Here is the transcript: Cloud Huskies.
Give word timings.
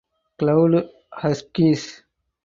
Cloud 0.39 0.73
Huskies. 1.11 1.85